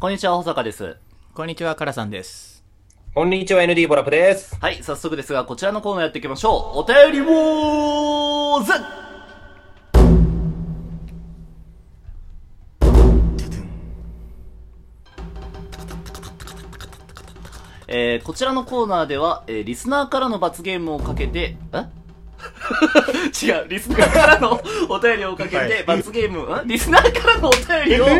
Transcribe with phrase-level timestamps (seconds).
[0.00, 0.96] こんにちは、保坂です。
[1.34, 2.64] こんにちは、カラさんです。
[3.16, 4.56] こんにちは、ND ボラップです。
[4.60, 6.78] はい、早速ですが、こちらのコーナーやっていきましょう。
[6.78, 8.72] お便りウォーズ
[17.88, 21.97] えー、こちらのコーナーでは、えー、リスナーからの罰ゲームをかけて、え？
[23.42, 26.68] 違う、リスナーからのお便りをかけて、罰ゲーム、ん？
[26.68, 28.10] リスナーからのお便りを、こ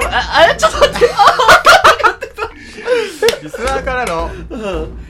[0.00, 1.10] こ、あ、あ、ちょっと待って、
[3.42, 4.30] リスナーからの、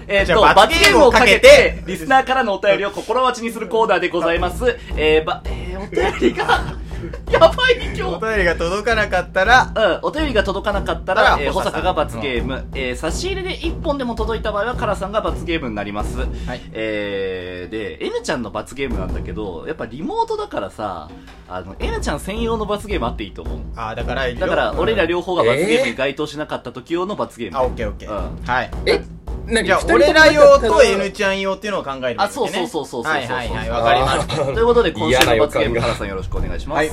[0.07, 4.77] えっ、と、じゃあ罰ゲームをかけて、リスナーからのお便りを心待ちにするコーナーでございます。
[4.97, 5.87] えー、ば、えー、お
[6.21, 6.75] 便りが、
[7.31, 8.03] やばい今日。
[8.03, 9.73] お便りが届かなかったら、
[10.03, 16.19] うん、お便りが届かなかったら、えー、保坂坂が罰ゲーム、えー、差し入れで1本でも届いた場合は、カラさんが罰ゲームになります。
[16.19, 21.09] はいえー、で、N ちゃんの罰ゲームなんだけど、やっぱリモートだからさ、
[21.49, 23.59] あの、N ちゃん専用の罰ゲームあっていいと思う。
[23.77, 27.59] あーだから、だから、俺ら両両方が罰ゲームに該当しなかった時用の罰ゲーム。
[27.59, 28.11] あ、オッケーオッケー。
[28.11, 28.71] うんはい。
[28.87, 29.03] え、
[29.51, 33.13] 何じゃあ、二人とも俺ら用と N ちゃん用っていうのを考えるあ、そうそうそうそうそうそう。
[33.13, 34.45] はいはいはい、わかりました。
[34.47, 36.79] ということで、今週の罰ゲーム、感がカラさんよろしくお願いします。
[36.79, 36.91] はい。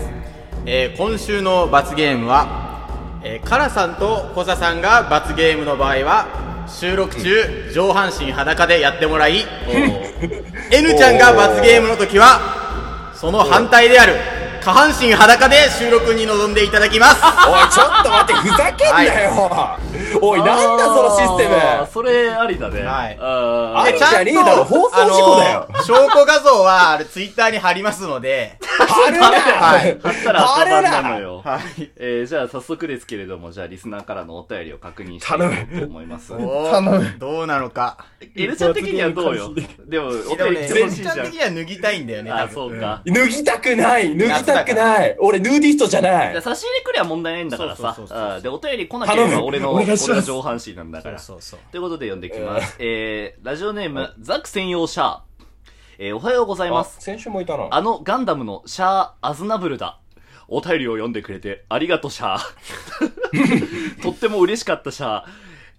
[0.66, 2.48] えー、今週の罰ゲームは、
[3.24, 6.26] えー、カラさんとコサさんが罰ゲームの場合は、
[6.68, 9.46] 収録中、上半身裸でやってもらい、
[10.72, 14.16] N ちゃんが罰ゲームの時は、その反対である、
[14.62, 17.24] 下半身裸で収録に臨んでいただきます。
[17.48, 19.78] おい、ちょっと待って、ふざけんなよ、
[20.22, 22.82] おい、なんだそのシステムあーそれありだね。
[22.84, 31.42] はいあーあるじゃねえだろ放送事故だよあのー証拠画像は、あれ、ツイッターに貼りますので、貼るなはい貼ったら貼るなのよ。
[31.44, 31.90] はい。
[31.98, 36.34] えー、じゃあ早速ですけれども、じゃあリスナーからのお便りを確認してい頼むこうと思います。
[36.34, 37.98] おーどうなのか。
[38.36, 39.52] エルちゃん的にはどうよ？
[39.86, 41.34] でも、お便りね、来てほしいじゃん全ちゃん的。
[41.36, 43.02] には脱ぎたいんだよね、あ、そうか。。
[43.06, 47.96] 脱ぎたくない脱ぎたくない俺、ヌーディストじゃないじゃあ差し入れくりゃ問題ないんだからさ。
[48.42, 51.20] で、お便り来なければ頼む俺の、いします俺の上半身なんだから。
[51.20, 51.72] そうそうそう。
[51.72, 52.76] ということで読んでいきます。
[52.80, 55.20] えー、ラジオネーム、ザク専用シャー。
[56.00, 56.98] えー、おはようございまあ、す。
[57.00, 57.68] 先週もいたな。
[57.72, 60.00] あのガンダムのシャー・アズナブルだ。
[60.48, 62.42] お便りを読んでくれてありがとうシャー。
[64.02, 65.28] とっても嬉しかったシャー。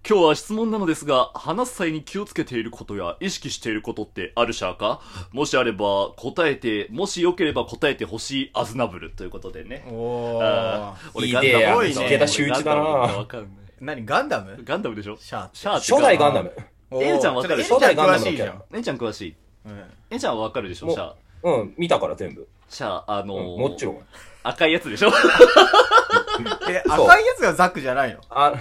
[0.09, 5.01] 今日は質問なのですが、話す際に気をつけていることや意識していることってあるシャーか？
[5.33, 9.85] もしあれば答えて、もしよければ答えてほしいアズナブルということでね。
[9.91, 11.19] おあー。
[11.21, 14.59] ーいいねガンダムすごいね池田修一だなわかんない何ガンダム？
[14.65, 16.53] ガンダムでしょシャーシャーって初代ガンダム。
[16.91, 17.65] おーエルちゃんわかる？
[17.65, 18.65] ちょっとエルちゃん詳しいじゃん初代ガンダムの。
[18.77, 19.37] えんちゃん詳しい。
[19.67, 21.15] うんえんちゃんはわかるでしょシャー。
[21.43, 22.49] うん、見たから全部。
[22.69, 23.99] シャー、あのー、もちろん。
[24.43, 25.11] 赤いやつでしょ
[26.69, 28.21] え、赤いやつがザックじゃないの？
[28.31, 28.53] あ、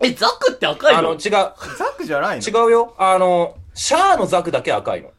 [0.00, 1.30] え、ザクって赤いあの、の違う。
[1.30, 2.44] ザックじゃないの？
[2.64, 2.94] 違うよ。
[2.98, 5.10] あの、シャアのザクだけ赤いの。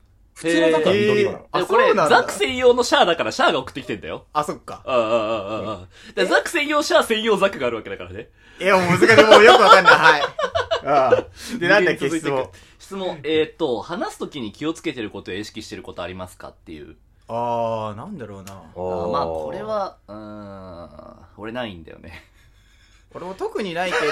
[0.41, 1.45] 普通のザクは緑色なの。
[1.51, 4.25] あでこれ、ザク専用のシャアだからシャアが送ってきてんだよ。
[4.33, 4.81] あ、そっか。
[4.85, 5.87] ああ、ああ、ああ。
[6.15, 8.29] でザク専用シャア専用ザクがあるわけだからね。
[8.59, 9.23] いや、もう難しい。
[9.23, 9.93] もうよくわかんない。
[9.93, 10.21] はい。
[10.83, 11.23] ああ。
[11.59, 12.49] で、なんだっけ、質問。
[12.79, 13.19] 質問。
[13.23, 16.95] えーっと、話すときに気をつけてることや意識してることありますかっていう。
[17.27, 18.53] あー、なんだろうな。
[18.53, 19.61] あーまあ、これ。
[19.61, 20.89] は、うーん、
[21.37, 22.23] 俺ないんだよね。
[23.13, 24.03] 俺も特にないけど、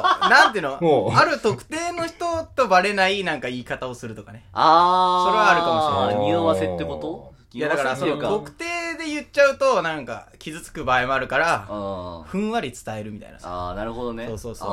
[0.28, 1.12] なんていうの？
[1.14, 4.46] ある特定の人とバレないなんか言い方をするとかね。
[4.52, 5.26] あー。
[5.26, 7.36] それはあるかもしれない匂わせってこと？
[7.52, 8.64] いや、だから、その、特定
[8.98, 13.70] で言っちゃうと、なんか、傷つく場合もあるから、あふんわり伝えるみたいなさ。
[13.70, 14.26] あー、なるほどね。
[14.26, 14.68] そうそうそう。
[14.68, 14.72] あ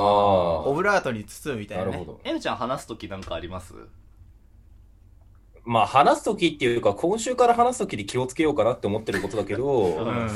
[0.69, 1.91] オブラートに包むみたいなね。
[1.91, 2.19] なるほど。
[2.25, 3.73] N ちゃん話すときなんかあります？
[5.63, 9.63] まあ、話すときっていうか、今週から話すときに気をつけようかなって思ってることだけど、
[10.03, 10.29] うん。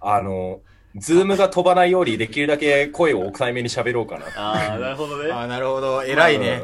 [0.00, 0.60] あの、
[0.96, 4.26] ズームが飛ばないようにできるだけ声を抑えめに喋ろうかな。
[4.36, 5.30] ああ、なるほどね。
[5.30, 6.02] あー、なるほど。
[6.04, 6.62] 偉いね。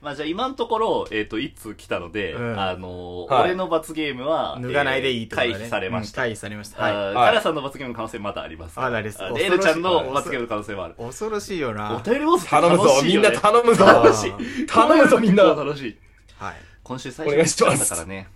[0.00, 5.52] まあじゃあ今のところ、えっ、と、一通来たので、うんあのーはい俺の罰ゲームは、脱がないでいいとだね。
[5.52, 6.22] 回避されました。
[6.22, 6.84] うん回避されました。
[6.84, 6.94] あはい。
[6.94, 8.80] ーはいカラさんの罰ゲームの可能性まだあります。
[8.80, 10.94] あらですエルちゃんの罰ゲームの可能性もある。
[10.96, 11.94] 恐ろしいよな。
[11.94, 14.66] お便りボスって頼むぞみんな頼むぞ楽しい。
[14.66, 15.98] 頼むぞみんな楽しい。
[16.38, 16.54] はい。
[16.82, 18.28] 今週最お願いし初ますだからね。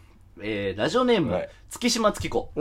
[0.42, 2.52] えー、ラジオネーム、はい月島月子。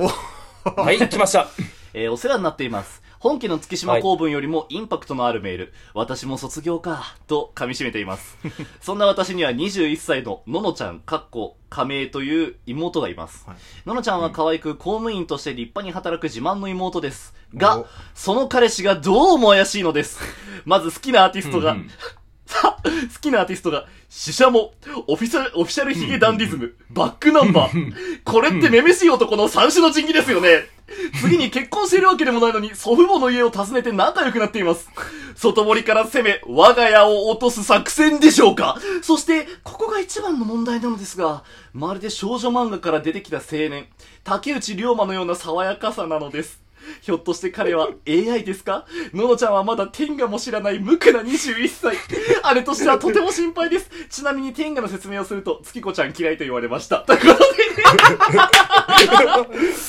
[0.63, 1.47] はい、来ました。
[1.93, 3.03] えーお世話になっています。
[3.19, 8.37] 本家の月島公文よりもインパクトのあるメール、私も卒業か、と噛み締めています。
[8.81, 13.45] そんな私には21歳のののちゃん、かっこ、亀井という妹がいます。
[13.47, 17.33] はいののちゃんは可愛く公務員として立派に働く自慢の妹です。
[17.55, 20.19] がお、その彼氏がどうも怪しいのです。
[20.65, 21.91] まず好きなアーティストが、うんうん
[22.45, 24.73] さ好きなアーティストが、死者も、
[25.07, 27.93] オフィシャル、オフィシャルヒゲダンディズム、バックナンバー。
[28.23, 30.67] これってめめしい男の三種の神器ですよね。
[31.21, 34.89] 次に結婚しているわけでもないのに、祖父母の家を訪ねて仲良くなっています。
[35.35, 41.43] 外堀から攻め、我が家を落とす作戦でしょうかそして、ここが一番の問題なのですが、
[41.73, 43.87] まるで少女漫画から出てきた青年、
[44.23, 46.61] 竹内涼真のような爽やかさなのです。
[47.01, 48.85] ひょっとして彼は AI ですか？
[49.13, 51.97] ののちゃんはまだ天下も知らない無垢な21歳。
[52.43, 53.89] あれとしてはとても心配です。
[54.09, 56.99] ちなみに天下の説明をすると、月子ちゃん嫌いと言われました。
[57.07, 57.43] ということで、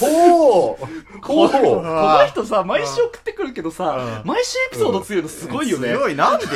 [0.00, 5.88] ほうこほうこの人さ、毎週送ってくるけどさ、うん毎週エピソード強いのすごいよね。
[5.88, 6.46] 強い、なんで？
[6.46, 6.52] す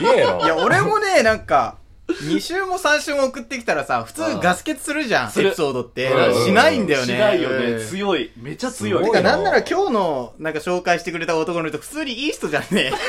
[0.00, 0.38] げえな。
[0.44, 1.76] いや、俺もね、なんか、
[2.12, 6.44] 2週も3週も送ってきたらさ、普通ガス欠するじゃん、エピソードってうん。
[6.44, 7.06] しないんだよね。
[7.06, 7.56] しないよね。
[7.66, 8.30] うん強い。
[8.36, 9.04] めっちゃ強い。
[9.04, 12.92] てか、なんなら今日の、なんか紹介してくれた男の人、普通にいい人じゃんね。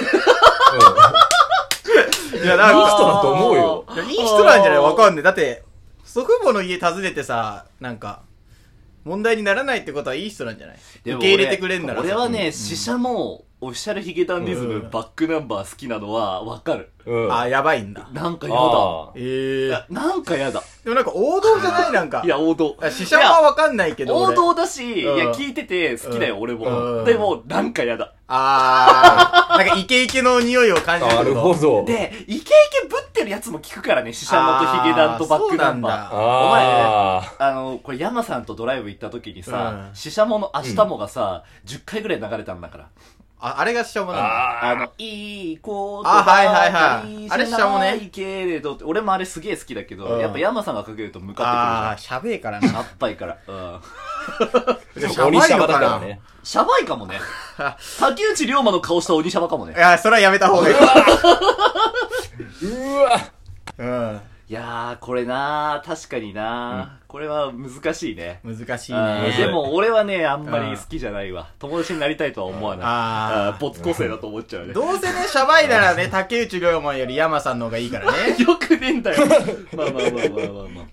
[2.44, 4.80] いや、なんか、いい人だと思うよいやいい人なんじゃない？
[4.80, 5.24] わかんない。
[5.24, 5.64] だって、
[6.04, 8.22] 祖父母の家訪ねてさ、なんか、
[9.06, 10.78] 問題にならないってことはいい人なんじゃない？
[11.06, 16.92] 受け入れてくれんならさ俺はね、死者も、オフィシャルヒゲダンディズム、うんバックナンバー好きなのはわかる。
[17.06, 17.24] うん。
[17.26, 17.34] うん。
[17.36, 18.08] あ、やばいんだ。
[18.14, 18.60] なんかやだ。
[18.62, 20.62] あええいやなんかやだ。
[20.84, 22.22] でもなんか王道じゃないなんか。
[22.26, 22.76] いや、王道。
[22.82, 24.16] あ、死者はわかんないけど。
[24.16, 26.70] 王俺道だし、いうんや、聞いてて好きだよ、うん俺うも。
[27.02, 28.14] んでも、なんかやだ。
[28.28, 31.86] あー、なんかイケイケの匂いを感じるなるほど。
[31.86, 32.44] で、イケイ
[32.82, 35.94] ケぶってるやつも聞くからね、死者のとヒゲダンとバックナンバー。
[35.94, 42.88] あーそうお前ねああの、これ山さんとドライブ行った時にさ、うん死者もの明日もがさ、10回ぐらい流れたんだから。
[43.46, 44.16] あ、あれが死者もあ。
[44.16, 44.30] なんだ。
[44.30, 44.70] ああ。
[44.72, 52.82] あの、いいことあはいはいはいいいあれしちゃうもんねいけれどって、俺もあれすげえ好きだけど、うんやっぱ山さんがかけると向かってしゃべえからくるじゃん。
[52.82, 52.88] な。
[52.88, 53.38] あっぱいから。
[53.46, 53.82] うん。
[55.28, 56.22] 鬼シャバだからね。
[56.42, 57.20] シャバいかもね。
[58.00, 59.74] 竹内涼真の顔した鬼シャバかもね。
[59.76, 60.76] いや、それはやめた方がいい。
[62.64, 63.20] うわ
[63.78, 64.22] うん。
[64.50, 64.54] い
[64.94, 68.40] やー、これなー、確かになー、これは難しいね。
[68.44, 69.36] 難しいね。
[69.38, 71.50] でも、俺はね、あんまり好きじゃないわ。
[71.60, 72.86] 友達になりたいとは思わない。
[72.86, 74.74] あーあー没個性だと思っちゃうね。
[74.74, 78.36] どうせね、シャバいならね、 竹内涼真より山さんの方がいいからね。
[78.40, 79.26] よくねえんだよ。
[79.76, 80.86] まあまあまあまあまあまあ。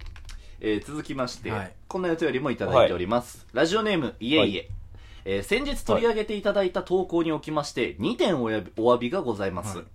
[0.63, 3.45] えー、続きまして、はいこんなお便りもいただいております。
[3.53, 4.69] ラジオネーム、いえいえ。
[5.25, 9.79] えー先日取り上げていただいた投稿におきまして、2点おやびお詫びがございます。
[9.79, 9.87] はい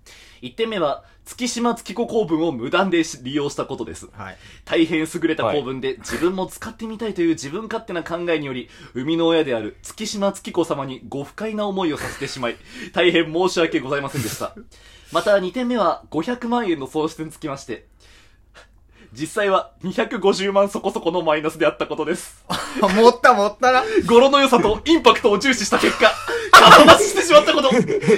[0.45, 4.07] 1点目は、月島月子公文を無断で利用したことです。
[4.11, 4.37] はい。
[4.63, 12.57] 大変優れた公文で、自分も使ってみたいという自分勝手な考えにより、生みの親である月島月子様にご不快な思いをさせてしまい、
[12.93, 14.55] 大変申し訳ございませんでした。
[15.11, 17.87] また2点目は500万円の損失につきまして、
[19.17, 22.43] 実際は250万そこそこのマイナスであったことです。
[22.81, 23.83] 持った持ったな。
[24.05, 26.11] 語呂の良さとインパクトを重視した結果、
[26.51, 27.69] 型出ししてしまったこと。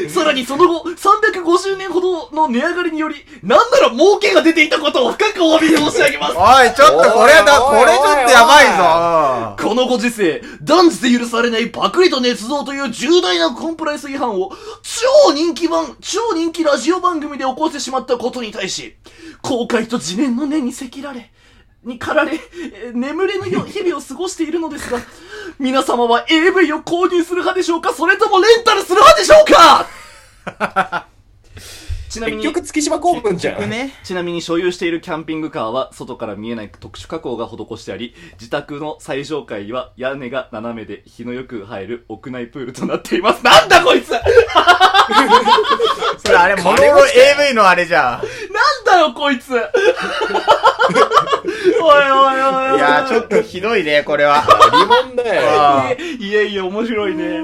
[0.10, 6.36] さらにその後、350年ほどの値上がりにより、なんなら儲けが出ていたことを深くお詫び申し上げます。
[6.36, 9.64] おい、ちょっとこれだ、これちょっとやばいぞ。
[9.70, 14.52] このご時世、断じて許されないパクリと捏造という重大なコンプライアンス違反を、
[14.82, 18.96] 超人気番、超人気ラジオ番組で起こしてしまったことに対し、
[19.42, 21.32] 後悔と自念の念にせきられ、
[21.84, 22.40] に駆られ、
[22.94, 25.00] 眠れぬ日々を過ごしているのですが、
[25.60, 27.94] 皆様は AV を購入する派でしょうか？
[27.94, 31.07] それともレンタルする派でしょうか？
[32.10, 33.70] ちなみに、結局月島公文じゃん。
[33.70, 33.94] ね。
[34.04, 43.44] ちなみに所有しているキャンピングカーは外から見えない特殊加工が施してあり、自宅の最上階は屋根が斜めで日のよく入る屋内プールとなっています。
[43.44, 44.22] なんだこいつなん
[46.18, 47.06] それあれ、モノロ
[47.40, 48.28] AV のあれじゃん。
[48.88, 49.52] だよこいつ
[51.82, 52.78] おいおいおいおい。
[52.78, 54.44] いやー、ちょっとひどいね、これは。
[54.72, 55.42] リモンだよ。
[55.62, 57.42] あいやいや、面白いね。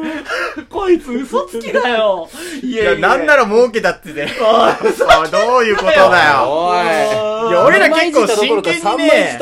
[0.69, 2.29] こいつ嘘つきだよ。
[2.61, 3.07] いいや、やいや。
[3.07, 4.31] なんなら儲けたってね。
[4.39, 6.47] おい、あどういうことだよ。
[6.47, 7.33] おい。
[7.49, 9.39] いや、俺ら結構真剣に3倍ね。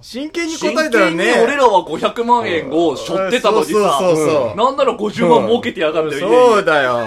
[0.00, 1.40] 真剣に真答えたら剣にね。
[1.42, 6.28] 俺らは500万円を背負ってたのにさ、そうそうそうなんなら50万儲けてやがるんだよ。
[6.28, 7.06] そうだよ。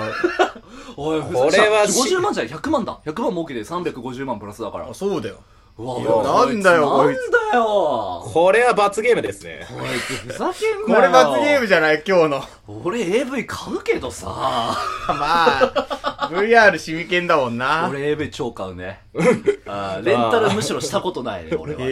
[0.97, 2.99] おい、これはし50万じゃない100万だ。
[3.05, 4.87] 100万儲けて350万プラスだから。
[4.89, 5.35] あそうだよ。
[5.77, 9.65] なんだよこいつつなんだよこれは罰ゲームですね。
[9.67, 11.01] こいつふざけんこなよ。
[11.01, 12.43] れ罰ゲームじゃない、今日の。
[12.83, 14.27] 俺 AV 買うけどさ。
[15.07, 17.87] まあ、VR シミケンだもんな。
[17.89, 19.01] 俺 AV 超買うね。
[19.67, 21.81] あーレンタルむしろしたことないね、俺は。
[21.81, 21.85] へ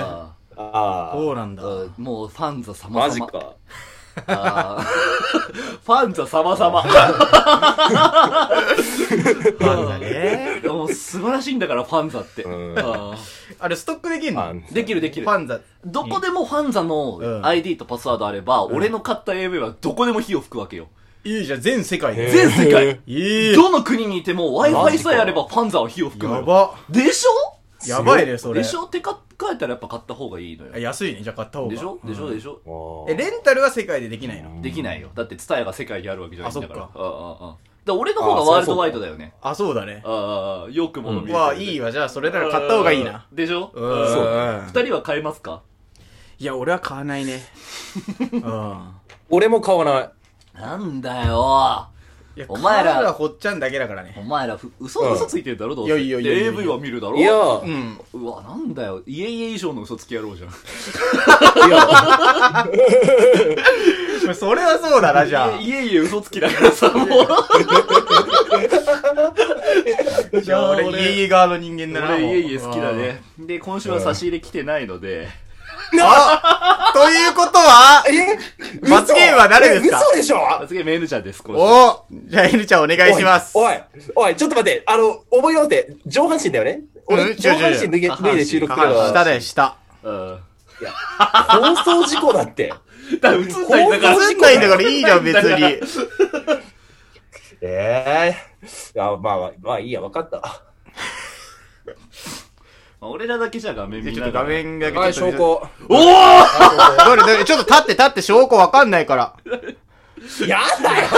[0.56, 1.62] ああそうなんだ。
[1.96, 2.74] もうファンザあ。
[2.74, 3.06] 様々。
[3.06, 3.54] マジか。
[4.26, 4.84] あー
[5.84, 6.82] ファンザ様々。
[6.82, 10.60] ファンザね。
[10.66, 12.44] もう素晴らしいんだから、ファンザって。
[12.44, 13.16] うんあ
[13.58, 14.54] あれ、ストックできんの？
[14.72, 15.32] できるできるフ。
[15.32, 15.60] ァンザ。
[15.84, 20.88] どこでもファンザうのん ID とパスワードあれば、俺の買った AV はどこでも火を吹くわけよ。
[21.24, 22.30] いいじゃん、全世界で。
[22.30, 23.54] 全世界へいい。
[23.54, 26.40] どの国にいてもマ Wi-Fi さえあればファンザは火を吹くのよ。
[26.40, 26.74] やば。
[26.88, 27.88] でしょ？
[27.88, 28.62] やばいね、それ。
[28.62, 28.84] でしょ？
[28.84, 30.78] ってか書いたらやっぱ買った方がいいのよあ。
[30.78, 31.70] 安いね、じゃあ買った方が。
[31.72, 31.98] でしょ？
[32.04, 32.26] でしょ？
[32.26, 33.06] うんでしょ？
[33.08, 34.60] え、レンタルは世界でできないの？
[34.60, 35.08] できないよ。
[35.14, 36.82] だって、ツタヤが世界にあるわけじゃないんだから。
[36.84, 39.32] あそっああああだから俺の方がワールドワイドだよね。
[39.40, 40.02] あ、そうだね。
[40.04, 40.14] ああ
[40.62, 41.90] ああよくもの見えてるまあ、いいわ。
[41.90, 43.26] じゃあ、それなら買った方がいいな。
[43.32, 43.70] でしょ？
[43.72, 44.62] うんそう。
[44.66, 45.62] 二人は買えますか？
[46.38, 47.40] いや、俺は買わないね。
[48.32, 48.90] うん。
[49.30, 50.10] 俺も買わない。
[50.54, 51.86] なんだよ
[52.36, 54.14] いやお前らカールはほっちゃんだけだからね。
[54.16, 56.00] お前らふ、嘘、うん嘘ついてるだろどうせ。
[56.00, 57.98] いやいやいやいやいやで AV は見るだろいや、うん。
[58.14, 59.02] うわ、なんだよ。
[59.04, 60.50] いえいえ以上の嘘つきやろうじゃん。
[60.50, 60.52] い
[64.26, 65.60] や、それはそうだな、じゃあ。
[65.60, 67.08] いえいえ嘘つきだからさ、もう。
[70.40, 72.14] じゃあ俺、俺イエイエ側の人間だな。
[72.14, 73.22] 俺、いえいえ好きだね。
[73.38, 75.28] で、今週は差し入れ来てないので、
[76.02, 78.38] あということはえ？
[78.88, 79.96] 罰ゲームは誰ですか？
[79.98, 80.38] え嘘でしょ？
[80.68, 81.62] 次はメーヌちゃんです、今週。
[81.62, 83.56] おじゃあ、N ちゃんお願いします。
[83.56, 83.74] おい、
[84.14, 86.80] おい、ちょっと待って、あの、覚えようって、上半身だよね？
[87.06, 89.76] 俺、うん上半身脱げ脱いで収録するのは、下だよ、下。
[90.02, 90.38] うん。
[91.48, 92.72] 放送事故だって。
[93.20, 94.30] だから映んないんだから。
[94.30, 95.64] 映んないんだからいいじゃん、別に。
[97.62, 100.42] ええいや、まあまあ、まあいいや、わかった。
[103.02, 104.62] 俺らだけじゃ画面見ちょっと画ながら。
[104.62, 105.68] 面だけはい、ちょっと証拠。
[105.88, 109.34] おーどれどれちょっと立って立って証拠わかんないから。
[110.46, 111.08] やだよ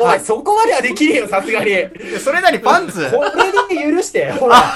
[0.00, 1.70] おい、そこまではできねえよ、さすがに。
[1.70, 3.30] いやそれなりパンツこれ
[3.76, 4.56] で許して、ほら。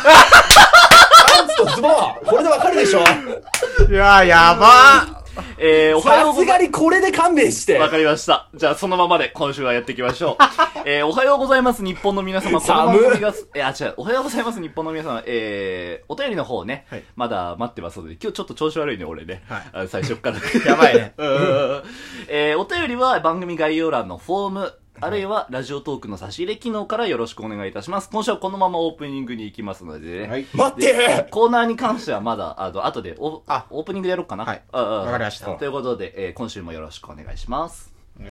[1.37, 1.93] パンツとズボン、
[2.27, 5.22] これでわかるでしょいや、やば
[5.59, 7.79] えー、おはようさすございがにこれで勘弁して。
[7.79, 8.51] わかりました。
[8.55, 10.37] じゃあ、そのままで今週はやっていきましょう。
[10.85, 12.61] えー、おはようございます、日本の皆様。
[12.61, 15.23] この番組が、えー、あ、違う、おはようございます、日本の皆様。
[15.27, 19.43] えー、お便りの方ね、はいまだ待ってますので、今日ちょっと調子悪いね、俺ね。
[19.49, 20.39] はいあ最初っから。
[20.67, 21.15] やばいね。
[21.19, 21.83] うん
[22.29, 24.75] えー、お便りは番組概要欄のフォーム、
[25.05, 28.09] あるいはラジオトークの差し入れ機能からよろしくお願いいたします。
[28.09, 30.29] 今週はこのままオープニングに行きますのでね。
[30.29, 30.47] はい。
[30.55, 34.45] 待ってコーナーに関してはまだ、あの、後で、おあオープニングでやろうかな。
[34.45, 37.92] はいわかりましたということで、えー今週もよろしくお願いします。